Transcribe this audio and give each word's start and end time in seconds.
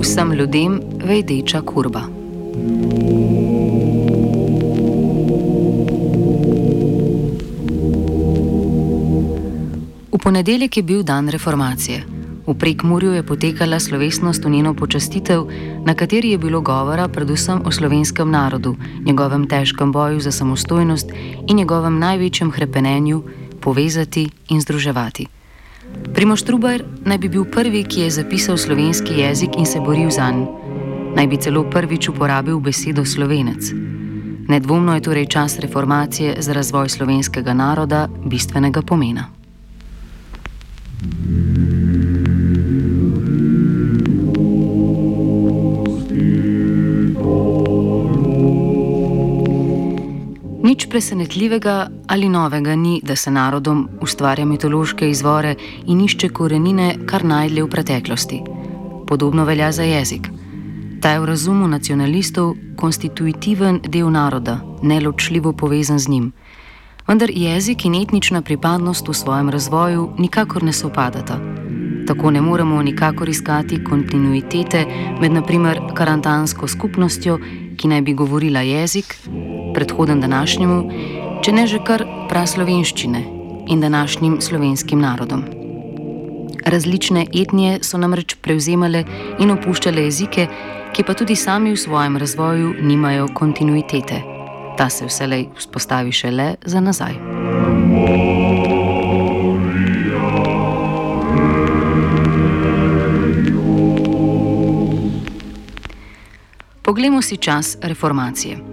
Vsem 0.00 0.32
ljudem 0.32 0.80
vejdeča 1.04 1.60
kurba. 1.60 2.00
V 10.12 10.18
ponedeljek 10.22 10.76
je 10.76 10.82
bil 10.82 11.02
dan 11.02 11.28
reformacije. 11.28 12.02
V 12.46 12.54
Prekmurju 12.54 13.12
je 13.12 13.22
potekala 13.22 13.80
slovesnost 13.80 14.44
v 14.44 14.50
njeno 14.50 14.74
počastitev, 14.74 15.46
na 15.84 15.94
kateri 15.94 16.30
je 16.30 16.38
bilo 16.38 16.60
govora 16.60 17.08
predvsem 17.08 17.62
o 17.64 17.70
slovenskem 17.70 18.30
narodu, 18.30 18.76
njegovem 19.04 19.48
težkem 19.48 19.92
boju 19.92 20.20
za 20.20 20.32
samostojnost 20.32 21.10
in 21.48 21.56
njegovem 21.56 21.98
največjem 21.98 22.50
krepenenju 22.50 23.22
povezati 23.60 24.30
in 24.48 24.60
združevati. 24.60 25.37
Primoš 26.14 26.42
Trubar 26.42 26.82
naj 27.04 27.18
bi 27.18 27.28
bil 27.28 27.44
prvi, 27.44 27.84
ki 27.84 28.00
je 28.00 28.10
zapisal 28.10 28.56
slovenski 28.56 29.20
jezik 29.20 29.50
in 29.58 29.66
se 29.66 29.80
boril 29.80 30.10
za 30.10 30.30
njega. 30.30 30.58
Naj 31.16 31.26
bi 31.26 31.36
celo 31.36 31.64
prvič 31.70 32.08
uporabil 32.08 32.60
besedo 32.60 33.04
slovenec. 33.04 33.72
Nedvomno 34.48 34.94
je 34.94 35.00
torej 35.00 35.26
čas 35.26 35.58
reformacije 35.58 36.36
za 36.38 36.52
razvoj 36.52 36.88
slovenskega 36.88 37.54
naroda 37.54 38.08
bistvenega 38.24 38.82
pomena. 38.82 39.24
Nič 50.88 50.92
presenetljivega 50.92 51.90
ali 52.06 52.28
novega 52.28 52.74
ni, 52.76 53.00
da 53.04 53.16
se 53.16 53.30
narodom 53.30 53.88
ustvarja 54.00 54.46
mitološke 54.46 55.10
izvore 55.10 55.54
in 55.86 56.00
išče 56.00 56.28
korenine, 56.28 56.94
kar 57.06 57.24
najdlje 57.24 57.64
v 57.64 57.68
preteklosti. 57.68 58.38
Podobno 59.06 59.44
velja 59.44 59.68
za 59.72 59.82
jezik. 59.82 60.30
Ta 61.02 61.10
je 61.10 61.20
v 61.20 61.26
razumu 61.28 61.68
nacionalistov 61.68 62.54
konstitutiven 62.76 63.82
del 63.84 64.08
naroda, 64.10 64.60
neločljivo 64.82 65.52
povezan 65.52 65.98
z 65.98 66.08
njim. 66.08 66.32
Vendar 67.08 67.30
jezik 67.34 67.84
in 67.84 67.94
etnična 67.94 68.40
pripadnost 68.42 69.08
v 69.08 69.14
svojem 69.14 69.50
razvoju 69.50 70.08
nikakor 70.18 70.62
ne 70.62 70.72
sopadata. 70.72 71.36
Tako 72.06 72.30
ne 72.30 72.40
moremo 72.40 72.82
nikakor 72.82 73.28
iskati 73.28 73.84
kontinuitete 73.84 74.86
med 75.20 75.32
naprimer 75.32 75.80
karantansko 75.94 76.68
skupnostjo, 76.68 77.38
ki 77.76 77.88
naj 77.88 78.02
bi 78.02 78.14
govorila 78.14 78.60
jezik, 78.60 79.18
predhoden 79.74 80.20
današnjemu, 80.20 80.78
če 81.42 81.52
ne 81.52 81.66
že 81.66 81.78
kar 81.84 82.04
praslovenščine 82.28 83.22
in 83.68 83.80
današnjim 83.80 84.40
slovenskim 84.40 85.00
narodom. 85.00 85.44
Različne 86.66 87.26
etnije 87.34 87.78
so 87.82 87.98
namreč 87.98 88.34
prevzemale 88.42 89.04
in 89.40 89.50
opuščale 89.50 90.02
jezike, 90.08 90.48
ki 90.92 91.04
pa 91.04 91.14
tudi 91.14 91.36
sami 91.36 91.72
v 91.72 91.80
svojem 91.80 92.16
razvoju 92.16 92.74
nimajo 92.82 93.28
kontinuitete. 93.34 94.22
Ta 94.78 94.88
se 94.88 95.06
vselej 95.06 95.48
vzpostavi 95.56 96.12
šele 96.12 96.54
za 96.64 96.80
nazaj. 96.80 97.14
Poglejmo 106.82 107.22
si 107.22 107.36
čas 107.36 107.76
reformacije. 107.82 108.67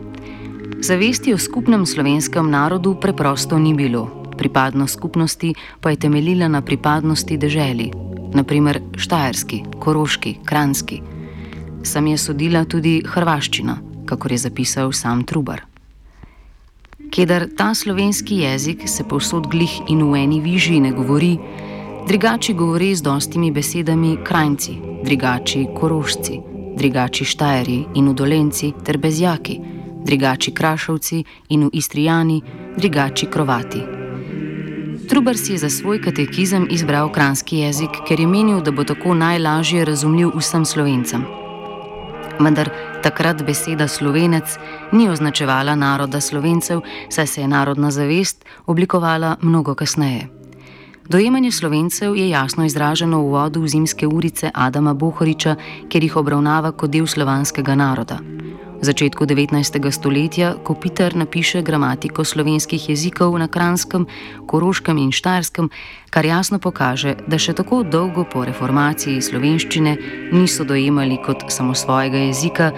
Zavesti 0.85 1.33
o 1.33 1.37
skupnem 1.41 1.81
slovenskem 1.81 2.45
narodu 2.45 2.93
preprosto 3.01 3.57
ni 3.57 3.73
bilo, 3.73 4.05
pripadnost 4.37 4.93
skupnosti 4.93 5.55
pa 5.81 5.89
je 5.89 5.97
temeljila 5.97 6.45
na 6.47 6.61
pripadnosti 6.61 7.37
deželi, 7.37 7.89
naprimer 8.33 8.81
Štajerski, 8.93 9.63
Koroški, 9.81 10.35
Kranski. 10.45 11.01
Sam 11.83 12.07
je 12.07 12.17
sodila 12.17 12.65
tudi 12.69 13.01
hrvaščina, 13.01 13.77
kako 14.05 14.29
je 14.29 14.37
zapisal 14.37 14.93
sam 14.93 15.23
Trubar. 15.25 15.65
Kedar 17.09 17.47
ta 17.57 17.73
slovenski 17.73 18.45
jezik 18.45 18.85
se 18.85 19.03
povsod 19.09 19.47
glih 19.49 19.81
in 19.89 20.05
v 20.05 20.21
eni 20.21 20.37
viži 20.41 20.79
ne 20.79 20.91
govori, 20.93 21.33
drugači 22.07 22.53
govori 22.53 22.95
z 22.95 23.01
dostimi 23.01 23.49
besedami 23.51 24.17
krajci, 24.23 24.77
drugači 25.01 25.65
korošci, 25.79 26.39
drugači 26.77 27.25
štajeri 27.25 27.85
in 27.95 28.07
udolenci 28.07 28.73
ter 28.85 29.01
bezjaki, 29.01 29.59
drugači 30.05 30.53
krašovci 30.53 31.23
in 31.49 31.65
v 31.65 31.69
istrijani, 31.73 32.41
drugači 32.77 33.25
krovati. 33.25 33.81
Trubar 35.09 35.37
si 35.37 35.51
je 35.51 35.57
za 35.57 35.69
svoj 35.69 36.01
katekizem 36.01 36.67
izbral 36.71 37.11
kranski 37.11 37.57
jezik, 37.57 37.89
ker 38.07 38.19
je 38.19 38.27
menil, 38.27 38.61
da 38.61 38.71
bo 38.71 38.83
tako 38.83 39.13
najlažje 39.13 39.85
razumljiv 39.85 40.31
vsem 40.37 40.65
slovencem. 40.65 41.25
Vendar 42.39 42.69
takrat 43.03 43.43
beseda 43.45 43.87
slovenec 43.87 44.57
ni 44.91 45.09
označevala 45.09 45.75
naroda 45.75 46.21
slovencev, 46.21 46.81
saj 47.09 47.27
se 47.27 47.41
je 47.41 47.47
narodna 47.47 47.91
zavest 47.91 48.45
oblikovala 48.65 49.35
mnogo 49.41 49.75
kasneje. 49.75 50.27
Dojemanje 51.09 51.51
slovencev 51.51 52.15
je 52.15 52.29
jasno 52.29 52.65
izraženo 52.65 53.21
v 53.21 53.29
vodu 53.29 53.61
v 53.61 53.67
zimske 53.67 54.07
urice 54.07 54.51
Adama 54.53 54.93
Bohoriča, 54.93 55.55
ker 55.89 56.03
jih 56.03 56.15
obravnava 56.17 56.71
kot 56.71 56.89
del 56.89 57.07
slovanskega 57.07 57.75
naroda. 57.75 58.19
Začetku 58.85 59.25
19. 59.25 59.81
stoletja, 59.89 60.53
ko 60.61 60.77
Peter 60.77 61.09
napiše 61.17 61.65
gramatiko 61.65 62.21
slovenskih 62.21 62.89
jezikov 62.89 63.33
na 63.33 63.47
kranskem, 63.49 64.05
koroškem 64.45 64.97
in 65.01 65.09
štarskem, 65.09 65.71
kar 66.13 66.25
jasno 66.25 66.61
pokaže, 66.61 67.15
da 67.25 67.41
še 67.41 67.57
tako 67.57 67.81
dolgo 67.81 68.27
po 68.29 68.45
reformaciji 68.45 69.25
slovenščine 69.25 69.95
niso 70.37 70.67
dojemali 70.69 71.17
kot 71.17 71.49
samo 71.49 71.73
svojega 71.73 72.29
jezika, 72.29 72.69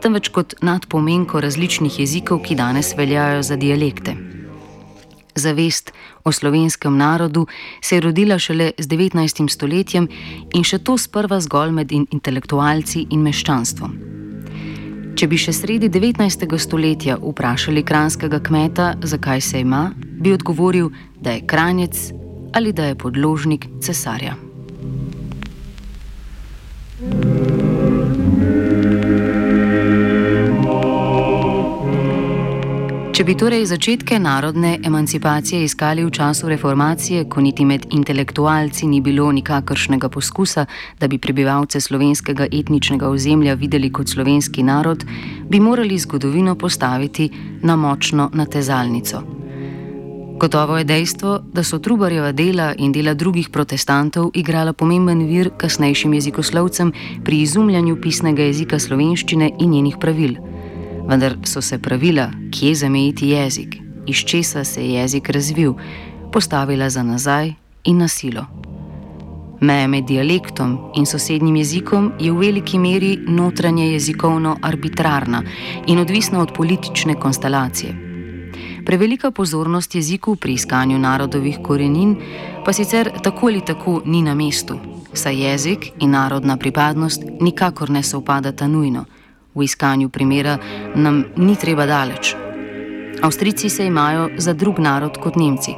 temveč 0.00 0.32
kot 0.32 0.56
nadpomenko 0.64 1.44
različnih 1.44 2.00
jezikov, 2.00 2.40
ki 2.40 2.56
danes 2.56 2.96
veljajo 2.96 3.42
za 3.44 3.60
dialekte. 3.60 4.16
Zavest 5.36 5.92
o 6.24 6.32
slovenskem 6.32 6.96
narodu 6.96 7.44
se 7.84 8.00
je 8.00 8.06
rodila 8.08 8.40
šele 8.40 8.72
z 8.78 8.88
19. 8.88 9.44
stoletjem 9.52 10.08
in 10.56 10.64
še 10.64 10.80
to 10.80 10.96
sprva 10.96 11.36
zgolj 11.44 11.76
med 11.76 11.92
intelektualci 11.92 13.10
in 13.12 13.20
meščanstvom. 13.28 14.09
Če 15.20 15.26
bi 15.28 15.36
še 15.36 15.52
sredi 15.52 15.90
19. 15.92 16.46
stoletja 16.56 17.18
vprašali 17.20 17.82
kranskega 17.84 18.38
kmeta, 18.40 18.94
zakaj 19.04 19.42
se 19.44 19.60
ima, 19.60 19.90
bi 20.00 20.32
odgovoril, 20.32 20.88
da 21.20 21.36
je 21.36 21.44
kranjec 21.44 22.06
ali 22.56 22.72
da 22.72 22.88
je 22.88 22.96
podložnik 22.96 23.66
cesarja. 23.84 24.38
Če 33.20 33.26
bi 33.28 33.34
torej 33.36 33.66
začetke 33.68 34.16
narodne 34.16 34.78
emancipacije 34.80 35.66
iskali 35.66 36.00
v 36.00 36.08
času 36.08 36.48
reformacije, 36.48 37.26
ko 37.28 37.42
niti 37.44 37.66
med 37.68 37.82
intelektualci 37.92 38.86
ni 38.88 39.02
bilo 39.04 39.26
nikakršnega 39.28 40.08
poskusa, 40.08 40.64
da 40.96 41.04
bi 41.04 41.18
prebivalce 41.20 41.82
slovenskega 41.84 42.46
etničnega 42.48 43.10
ozemlja 43.12 43.58
videli 43.60 43.90
kot 43.92 44.08
slovenski 44.08 44.62
narod, 44.64 45.04
bi 45.44 45.60
morali 45.60 45.98
zgodovino 45.98 46.54
postaviti 46.56 47.28
na 47.60 47.76
močno 47.76 48.30
natezalnico. 48.32 49.20
Gotovo 50.40 50.78
je 50.78 50.88
dejstvo, 50.88 51.42
da 51.52 51.62
so 51.62 51.78
Trubarjeva 51.78 52.32
dela 52.32 52.72
in 52.78 52.92
dela 52.92 53.12
drugih 53.14 53.50
protestantov 53.52 54.30
igrala 54.34 54.72
pomemben 54.72 55.26
vir 55.28 55.50
kasnejšim 55.60 56.14
jezikoslovcem 56.16 56.92
pri 57.24 57.42
izumljanju 57.42 58.00
pisnega 58.00 58.48
jezika 58.48 58.78
slovenščine 58.78 59.50
in 59.58 59.76
njenih 59.76 60.00
pravil 60.00 60.49
vendar 61.10 61.36
so 61.44 61.60
se 61.60 61.78
pravila, 61.78 62.30
kje 62.50 62.74
zamejiti 62.74 63.28
jezik, 63.28 63.76
iz 64.06 64.16
česa 64.16 64.64
se 64.64 64.84
je 64.84 64.94
jezik 64.94 65.28
razvil, 65.28 65.74
postavila 66.32 66.90
za 66.90 67.02
nazaj 67.02 67.52
in 67.84 67.98
na 67.98 68.08
silo. 68.08 68.46
Meja 69.60 69.88
med 69.88 70.04
dialektom 70.04 70.78
in 70.96 71.06
sosednjim 71.06 71.56
jezikom 71.56 72.12
je 72.20 72.32
v 72.32 72.38
veliki 72.38 72.78
meri 72.78 73.18
notranje 73.26 73.90
jezikovno 73.92 74.56
arbitrarna 74.62 75.42
in 75.86 75.98
odvisna 75.98 76.40
od 76.40 76.52
politične 76.56 77.14
konstelacije. 77.14 77.94
Prevelika 78.86 79.30
pozornost 79.30 79.94
jeziku 79.94 80.36
pri 80.36 80.52
iskanju 80.52 80.98
narodovih 80.98 81.58
korenin 81.62 82.16
pa 82.64 82.72
sicer 82.72 83.10
tako 83.22 83.46
ali 83.46 83.60
tako 83.60 84.02
ni 84.04 84.22
na 84.22 84.34
mestu. 84.34 84.78
saj 85.12 85.42
jezik 85.42 85.90
in 85.98 86.10
narodna 86.10 86.56
pripadnost 86.56 87.22
nikakor 87.40 87.90
ne 87.90 88.02
sovpadata 88.02 88.66
nujno. 88.66 89.04
V 89.60 89.64
iskanju 89.64 90.08
primera 90.08 90.58
nam 90.94 91.24
ni 91.36 91.56
treba 91.56 91.86
daleč. 91.86 92.34
Avstrijci 93.22 93.68
se 93.68 93.86
imajo 93.86 94.28
za 94.36 94.52
drug 94.52 94.78
narod 94.78 95.18
kot 95.20 95.36
Nemci. 95.36 95.74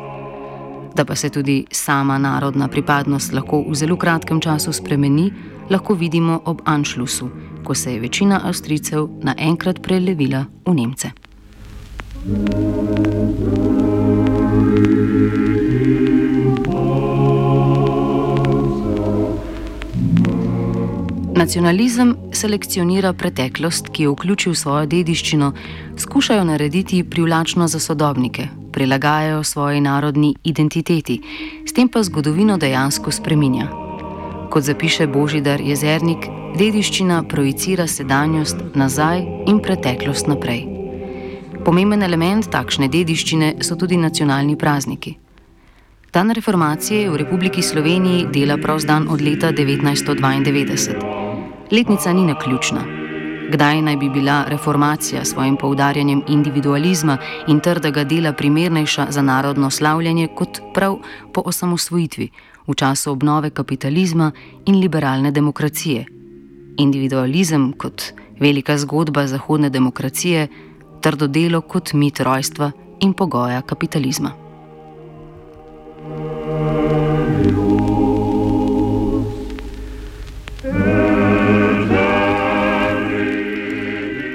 Da 0.94 1.04
pa 1.04 1.14
se 1.14 1.28
tudi 1.28 1.64
sama 1.70 2.18
narodna 2.18 2.68
pripadnost 2.68 3.32
lahko 3.32 3.64
v 3.70 3.74
zelo 3.74 3.96
kratkem 3.96 4.40
času 4.40 4.72
spremeni, 4.72 5.32
lahko 5.70 5.94
vidimo 5.94 6.40
ob 6.44 6.60
Anšlusu, 6.64 7.30
ko 7.64 7.74
se 7.74 7.94
je 7.94 8.00
večina 8.00 8.40
Avstrijcev 8.44 9.08
naenkrat 9.22 9.82
prelevila 9.82 10.44
v 10.66 10.74
Nemce. 10.74 11.10
Nacionalizem 21.32 22.16
selekcionira 22.32 23.12
preteklost, 23.12 23.88
ki 23.88 24.02
jo 24.04 24.12
vključi 24.12 24.50
v 24.50 24.56
svojo 24.56 24.86
dediščino, 24.86 25.52
skušajo 25.98 26.44
narediti 26.44 27.00
privlačno 27.04 27.68
za 27.68 27.80
sodobnike, 27.80 28.48
prilagajajo 28.72 29.44
svoji 29.44 29.80
narodni 29.80 30.34
identiteti, 30.44 31.20
s 31.64 31.72
tem 31.72 31.88
pa 31.88 32.02
zgodovino 32.02 32.58
dejansko 32.58 33.10
spreminja. 33.10 33.70
Kot 34.50 34.68
zapiše 34.68 35.06
Božidar 35.06 35.60
Jezernik, 35.60 36.28
dediščina 36.58 37.22
projicira 37.28 37.86
sedanjost 37.88 38.60
nazaj 38.74 39.24
in 39.48 39.62
preteklost 39.64 40.28
naprej. 40.28 40.66
Pomemben 41.64 42.02
element 42.02 42.50
takšne 42.52 42.90
dediščine 42.92 43.54
so 43.64 43.78
tudi 43.80 43.96
nacionalni 43.96 44.58
prazniki. 44.58 45.16
Dan 46.12 46.30
reformacije 46.36 47.08
v 47.08 47.16
Republiki 47.24 47.62
Sloveniji 47.64 48.26
dela 48.28 48.60
prost 48.60 48.86
dan 48.86 49.08
od 49.08 49.24
leta 49.24 49.48
1992. 49.48 51.11
Letnica 51.72 52.12
ni 52.12 52.24
naključna. 52.24 52.80
Kdaj 53.50 53.82
naj 53.82 53.96
bi 53.96 54.08
bila 54.08 54.44
reformacija 54.48 55.24
s 55.24 55.28
svojim 55.28 55.56
poudarjanjem 55.56 56.22
individualizma 56.28 57.16
in 57.48 57.60
trdega 57.60 58.04
dela 58.04 58.32
primernejša 58.32 59.06
za 59.10 59.22
narodno 59.22 59.70
slavljanje 59.70 60.28
kot 60.34 60.60
prav 60.74 60.98
po 61.32 61.42
osamosvojitvi, 61.44 62.28
v 62.66 62.74
času 62.74 63.12
obnove 63.12 63.50
kapitalizma 63.50 64.30
in 64.66 64.80
liberalne 64.80 65.30
demokracije? 65.30 66.04
Individualizem 66.78 67.72
kot 67.72 68.02
velika 68.40 68.78
zgodba 68.78 69.26
zahodne 69.26 69.70
demokracije 69.70 70.48
trdo 71.00 71.26
delo 71.26 71.60
kot 71.60 71.92
mit 71.92 72.20
rojstva 72.20 72.70
in 73.00 73.12
pogoja 73.12 73.62
kapitalizma. 73.62 74.32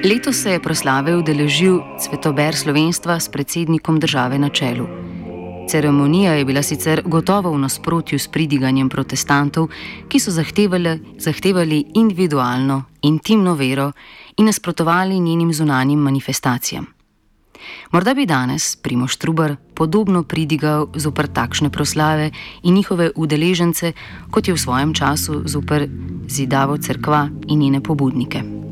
Letos 0.04 0.36
se 0.36 0.52
je 0.52 0.60
proslave 0.60 1.16
udeležil 1.18 1.82
Cvetober 2.00 2.56
slovenstva 2.56 3.20
s 3.20 3.30
predsednikom 3.30 4.00
države 4.00 4.40
na 4.40 4.50
čelu. 4.50 4.86
Ceremonija 5.70 6.34
je 6.34 6.46
bila 6.46 6.62
sicer 6.64 7.02
gotovo 7.06 7.52
v 7.52 7.58
nasprotju 7.58 8.20
s 8.20 8.28
pridiganjem 8.28 8.90
protestantov, 8.90 9.68
ki 10.08 10.20
so 10.20 10.32
zahtevali, 10.32 11.00
zahtevali 11.18 11.86
individualno, 11.96 12.84
intimno 13.02 13.56
vero 13.56 13.92
in 14.38 14.46
nasprotovali 14.46 15.20
njenim 15.20 15.54
zunanjim 15.54 16.00
manifestacijam. 16.00 16.86
Morda 17.92 18.14
bi 18.14 18.26
danes 18.26 18.76
Primoš 18.76 19.18
Trubar 19.18 19.56
podobno 19.74 20.24
pridigal 20.24 20.88
zoper 20.96 21.28
takšne 21.28 21.70
proslave 21.70 22.32
in 22.64 22.74
njihove 22.74 23.12
udeležence, 23.16 23.94
kot 24.32 24.48
je 24.48 24.54
v 24.54 24.58
svojem 24.58 24.94
času 24.94 25.42
zoper 25.46 25.90
zidavo 26.28 26.78
crkva 26.78 27.30
in 27.48 27.60
njene 27.60 27.82
pobudnike. 27.82 28.67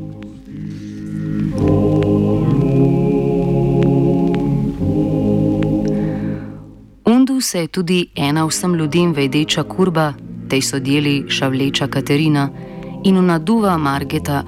Se 7.46 7.60
je 7.60 7.66
tudi 7.68 8.08
ena 8.14 8.44
vsem 8.44 8.74
ljudem 8.74 9.12
vejdeča 9.12 9.62
kurba, 9.62 10.12
tej 10.48 10.62
so 10.62 10.78
deli 10.78 11.24
šavleča 11.28 11.86
Katerina 11.86 12.48
in 13.04 13.18
unaduva 13.18 13.76
Margeta 13.78 14.42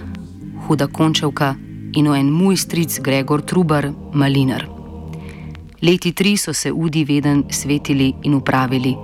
huda 0.67 0.87
končevka 0.87 1.55
in 1.93 2.09
o 2.09 2.15
en 2.15 2.31
moj 2.31 2.56
stric 2.56 2.99
Gregor 3.00 3.43
Trubar, 3.43 3.93
malinar. 4.12 4.67
Leti 5.83 6.12
tri 6.12 6.37
so 6.37 6.53
se 6.53 6.73
udi 6.73 7.05
veden 7.05 7.45
svetili 7.50 8.12
in 8.23 8.35
upravili, 8.35 8.95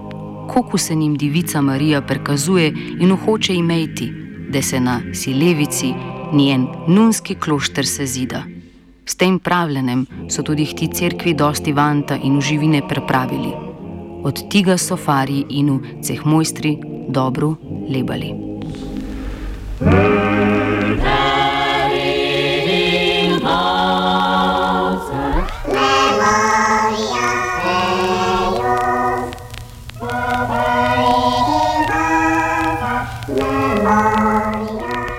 kako 0.55 0.79
se 0.79 0.94
jim 0.94 1.17
divica 1.17 1.61
Marija 1.61 2.02
prikazuje 2.02 2.73
in 3.00 3.17
hoče 3.17 3.55
imeti, 3.55 4.12
da 4.50 4.62
se 4.62 4.81
na 4.81 5.00
silevici 5.12 5.94
njen 6.32 6.67
nunski 6.88 7.35
klošter 7.35 7.87
se 7.87 8.06
zida. 8.06 8.43
S 9.06 9.17
tem 9.17 9.38
pravljenem 9.38 10.06
so 10.29 10.43
tudi 10.43 10.67
ti 10.76 10.88
cerkvi 10.88 11.35
dosti 11.35 11.73
vanta 11.73 12.17
in 12.17 12.37
uživine 12.38 12.88
prepravili. 12.88 13.63
Od 14.25 14.49
tega 14.49 14.79
so 14.81 14.97
fari 14.97 15.44
in 15.53 15.69
v 15.76 16.00
ceh 16.00 16.25
mojstri 16.25 16.79
dobro 17.12 17.56
lebali. 17.88 18.32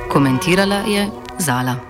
Komentirala 0.09 0.81
je 0.89 1.05
Zala. 1.37 1.84